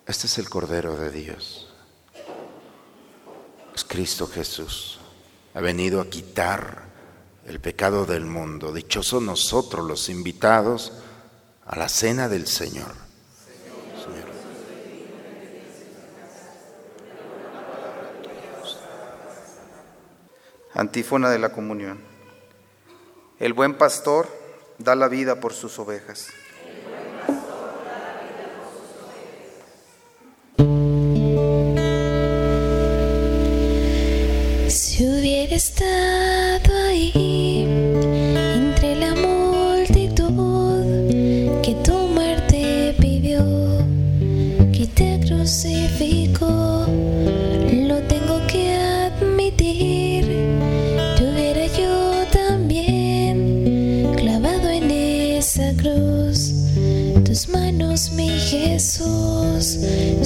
Es 0.09 0.39
el 0.39 0.49
Cordero 0.49 0.97
de 0.97 1.11
Dios. 1.11 1.69
Es 3.75 3.85
Cristo 3.85 4.27
Jesús. 4.27 4.99
Ha 5.53 5.61
venido 5.61 6.01
a 6.01 6.09
quitar 6.09 6.85
el 7.47 7.61
pecado 7.61 8.07
del 8.07 8.25
mundo. 8.25 8.73
Dichosos 8.73 9.23
nosotros 9.23 9.87
los 9.87 10.09
invitados 10.09 10.95
a 11.67 11.79
la 11.79 11.91
cena 11.91 12.27
del 12.31 12.47
Señor. 12.47 12.95
Señor. 14.03 14.29
Antífona 20.73 21.29
de 21.29 21.39
la 21.39 21.53
comunión. 21.53 22.01
El 23.39 23.53
buen 23.53 23.77
pastor 23.77 24.27
da 24.79 24.95
la 24.95 25.09
vida 25.09 25.39
por 25.39 25.53
sus 25.53 25.79
ovejas. 25.79 26.29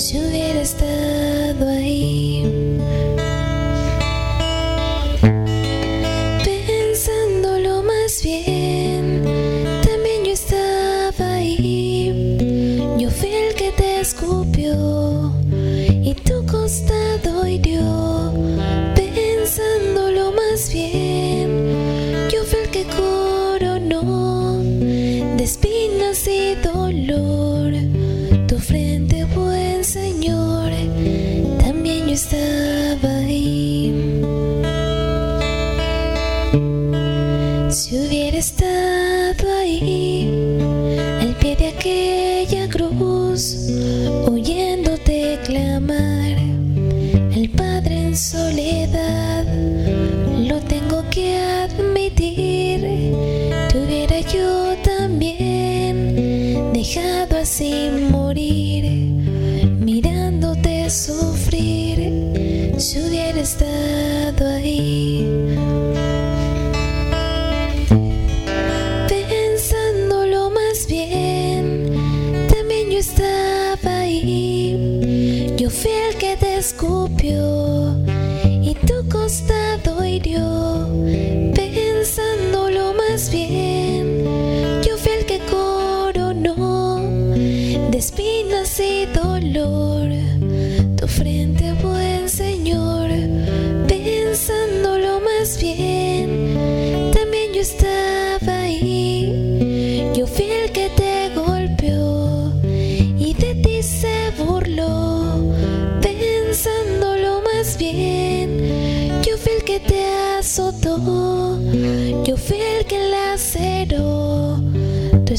Si 0.03 0.19
hubiera 0.19 0.61
estado 0.61 1.69
ahí. 1.69 2.42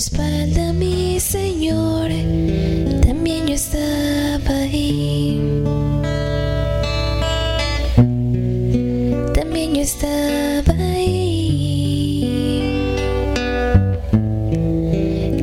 Tu 0.04 0.16
espalda, 0.16 0.74
mi 0.74 1.20
Señor. 1.20 2.10
También 3.06 3.48
yo 3.48 3.54
estaba 3.54 4.56
ahí. 4.56 5.64
También 9.34 9.76
yo 9.76 9.82
estaba 9.82 10.74
ahí. 10.74 12.26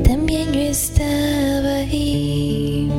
También 0.04 0.52
yo 0.52 0.60
estaba 0.60 1.74
ahí. 1.76 2.90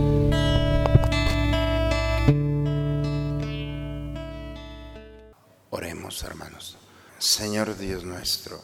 Oremos, 5.69 6.23
hermanos. 6.23 6.77
Señor 7.19 7.77
Dios 7.77 8.03
nuestro, 8.03 8.61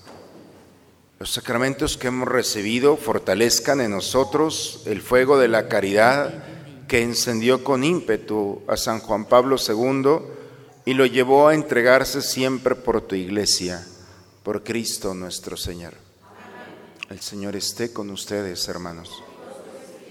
los 1.27 1.33
sacramentos 1.33 1.97
que 1.97 2.07
hemos 2.07 2.25
recibido 2.25 2.95
fortalezcan 2.95 3.81
en 3.81 3.91
nosotros 3.91 4.83
el 4.85 5.01
fuego 5.01 5.37
de 5.37 5.49
la 5.49 5.67
caridad 5.67 6.87
que 6.87 7.01
encendió 7.01 7.65
con 7.65 7.83
ímpetu 7.83 8.61
a 8.65 8.77
San 8.77 9.01
Juan 9.01 9.25
Pablo 9.25 9.57
II 9.57 10.19
y 10.85 10.93
lo 10.93 11.05
llevó 11.05 11.49
a 11.49 11.53
entregarse 11.53 12.21
siempre 12.21 12.75
por 12.75 13.01
tu 13.01 13.15
iglesia, 13.15 13.85
por 14.41 14.63
Cristo 14.63 15.13
nuestro 15.13 15.57
Señor. 15.57 15.95
El 17.09 17.19
Señor 17.19 17.57
esté 17.57 17.91
con 17.91 18.09
ustedes, 18.09 18.65
hermanos. 18.69 19.21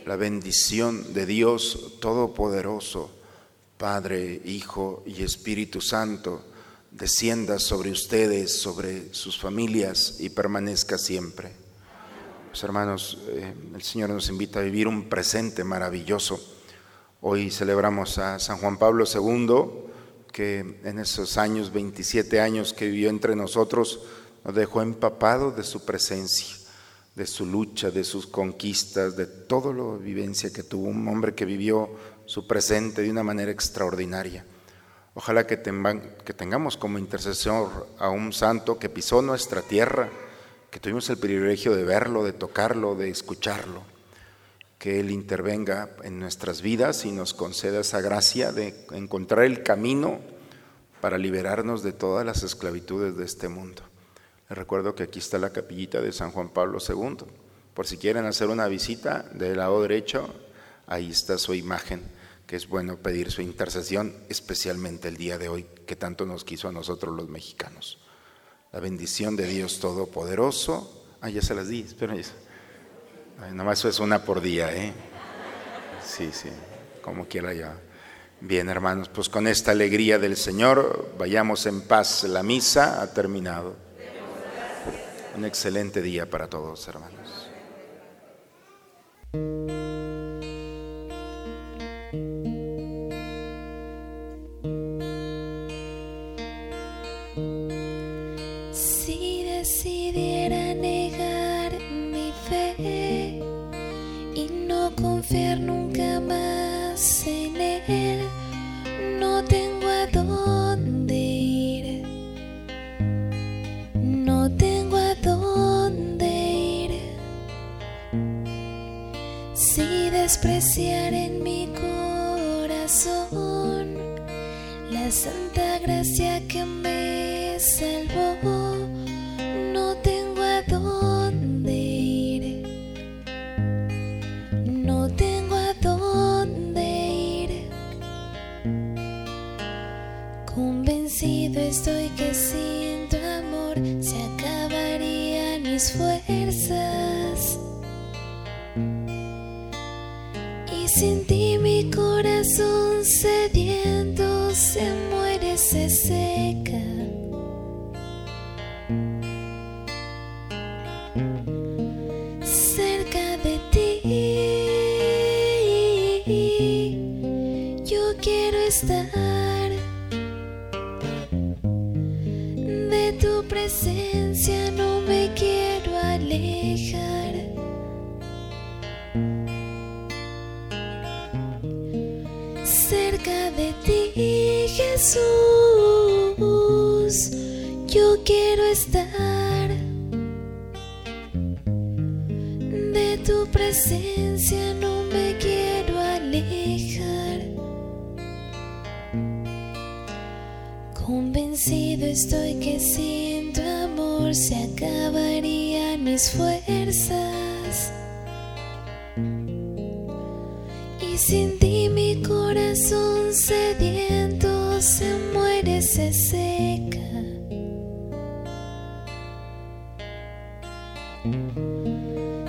La 0.05 0.17
bendición 0.17 1.15
de 1.15 1.25
Dios 1.25 1.95
Todopoderoso, 1.99 3.11
Padre, 3.79 4.43
Hijo 4.45 5.03
y 5.07 5.23
Espíritu 5.23 5.81
Santo, 5.81 6.45
descienda 6.97 7.59
sobre 7.59 7.91
ustedes, 7.91 8.59
sobre 8.59 9.13
sus 9.13 9.39
familias 9.39 10.17
y 10.19 10.31
permanezca 10.31 10.97
siempre. 10.97 11.53
Pues 12.49 12.65
hermanos, 12.65 13.19
eh, 13.29 13.55
el 13.75 13.83
Señor 13.83 14.11
nos 14.11 14.31
invita 14.31 14.61
a 14.61 14.63
vivir 14.63 14.89
un 14.89 15.11
presente 15.11 15.63
maravilloso. 15.63 16.41
Hoy 17.21 17.51
celebramos 17.51 18.17
a 18.17 18.39
San 18.39 18.57
Juan 18.59 18.79
Pablo 18.79 19.05
II, 19.05 19.91
que 20.33 20.81
en 20.85 20.99
esos 20.99 21.37
años, 21.37 21.71
27 21.71 22.41
años 22.41 22.73
que 22.73 22.87
vivió 22.87 23.11
entre 23.11 23.37
nosotros, 23.37 24.01
nos 24.43 24.55
dejó 24.55 24.81
empapado 24.81 25.51
de 25.51 25.65
su 25.65 25.85
presencia, 25.85 26.57
de 27.15 27.27
su 27.27 27.45
lucha, 27.45 27.91
de 27.91 28.05
sus 28.05 28.27
conquistas, 28.27 29.17
de 29.17 29.27
todo 29.27 29.75
lo 29.75 29.99
vivencia 29.99 30.51
que 30.51 30.63
tuvo, 30.63 30.89
un 30.89 31.07
hombre 31.09 31.35
que 31.35 31.45
vivió 31.45 31.91
su 32.25 32.47
presente 32.47 33.03
de 33.03 33.11
una 33.11 33.23
manera 33.23 33.51
extraordinaria. 33.51 34.47
Ojalá 35.19 35.47
que, 35.47 35.57
tengamos 35.57 36.77
como 36.77 36.99
intercesor 36.99 37.89
a 37.99 38.11
un 38.11 38.35
santo 38.35 38.79
que 38.79 38.91
pisó 38.91 39.23
nuestra 39.23 39.63
tierra, 39.63 40.11
que 40.71 40.79
tuvimos 40.79 41.09
el 41.09 41.17
privilegio 41.17 41.75
de 41.75 41.85
verlo, 41.85 42.23
de 42.23 42.35
tocarlo, 42.35 42.95
de 42.95 43.09
escucharlo, 43.09 43.83
que 44.79 45.01
Él 45.01 45.11
intervenga 45.11 45.89
en 46.03 46.21
nuestras 46.21 46.61
vidas 46.61 47.07
y 47.07 47.13
nos 47.13 47.33
conceda 47.33 47.81
esa 47.81 48.03
gracia 48.03 48.53
de 48.53 48.87
encontrar 48.93 49.47
el 49.47 49.63
camino 49.63 50.21
para 51.01 51.17
liberarnos 51.17 51.83
de 51.83 51.95
todas 51.95 52.27
las 52.27 52.43
esclavitudes 52.43 53.17
de 53.17 53.25
este 53.25 53.49
mundo. 53.49 53.81
Les 54.51 54.59
recuerdo 54.59 54.95
que 54.95 55.05
aquí 55.05 55.21
está 55.21 55.39
la 55.39 55.49
capillita 55.49 56.03
de 56.03 56.13
San 56.13 56.31
Juan 56.31 56.51
Pablo 56.51 56.77
II. 56.87 57.25
Por 57.73 57.87
si 57.87 57.97
quieren 57.97 58.27
hacer 58.27 58.49
una 58.49 58.69
visita 58.69 59.23
del 59.33 59.57
lado 59.57 59.81
derecho, 59.81 60.29
ahí 60.87 61.09
está 61.09 61.39
su 61.39 61.55
imagen, 61.55 62.03
que 62.47 62.57
es 62.57 62.69
bueno 62.69 62.97
pedir 62.99 63.31
su 63.31 63.43
intercesión, 63.43 64.15
especialmente 64.29 65.09
el 65.09 65.17
día 65.17 65.37
de 65.37 65.49
hoy, 65.49 65.67
que 65.87 65.97
tanto 65.97 66.27
nos 66.27 66.45
quiso 66.45 66.69
a 66.69 66.73
nosotros 66.73 67.15
los 67.15 67.29
mexicanos. 67.29 67.99
La 68.73 68.81
bendición 68.81 69.37
de 69.37 69.47
Dios 69.47 69.81
Todopoderoso. 69.81 71.07
Ah, 71.21 71.31
ya 71.31 71.43
se 71.43 71.55
las 71.55 71.69
di, 71.69 71.81
espera. 71.81 72.15
nomás 73.53 73.81
eso 73.81 73.89
es 73.89 73.99
una 73.99 74.23
por 74.23 74.41
día, 74.41 74.73
¿eh? 74.75 74.93
Sí, 76.05 76.31
sí, 76.33 76.51
como 77.03 77.27
quiera 77.27 77.53
ya. 77.53 77.81
Bien, 78.41 78.69
hermanos, 78.69 79.09
pues 79.09 79.29
con 79.29 79.47
esta 79.47 79.73
alegría 79.73 80.19
del 80.19 80.37
Señor, 80.37 81.15
vayamos 81.19 81.67
en 81.67 81.81
paz. 81.83 82.25
La 82.25 82.43
misa 82.43 83.03
ha 83.03 83.13
terminado. 83.13 83.75
Un 85.37 85.45
excelente 85.45 86.01
día 86.01 86.29
para 86.31 86.49
todos, 86.49 86.87
hermanos. 86.87 87.51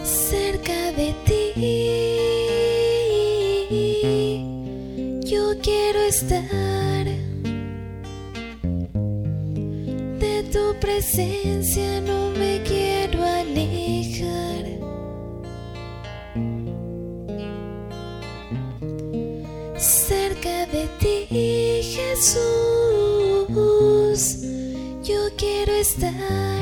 cerca 0.04 0.92
de 0.92 1.14
ti. 1.26 1.44
Yo 5.26 5.44
quiero 5.62 6.00
estar 6.02 7.06
de 10.20 10.44
tu 10.52 10.76
presencia, 10.80 12.02
no 12.02 12.32
me 12.32 12.62
quiero 12.64 13.24
alejar. 13.24 14.66
Cerca 19.78 20.66
de 20.68 20.88
ti, 21.00 21.16
Jesús, 21.96 22.40
yo 25.04 25.20
quiero 25.38 25.74
estar 25.74 26.57